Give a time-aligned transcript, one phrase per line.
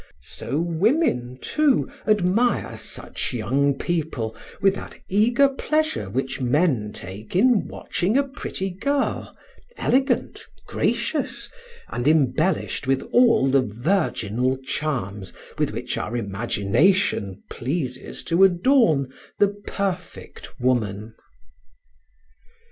[0.23, 7.67] So women, too, admire such young people with that eager pleasure which men take in
[7.67, 9.37] watching a pretty girl,
[9.77, 11.51] elegant, gracious,
[11.87, 19.49] and embellished with all the virginal charms with which our imagination pleases to adorn the
[19.67, 21.13] perfect woman.